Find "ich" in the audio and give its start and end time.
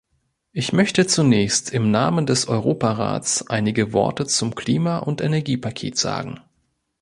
0.51-0.73